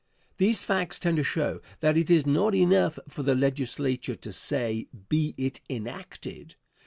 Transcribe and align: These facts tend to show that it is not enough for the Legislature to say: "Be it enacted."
These 0.37 0.63
facts 0.63 0.97
tend 0.97 1.17
to 1.17 1.23
show 1.23 1.61
that 1.81 1.95
it 1.95 2.09
is 2.09 2.25
not 2.25 2.55
enough 2.55 2.97
for 3.07 3.21
the 3.21 3.35
Legislature 3.35 4.15
to 4.15 4.33
say: 4.33 4.87
"Be 5.09 5.35
it 5.37 5.61
enacted." 5.69 6.55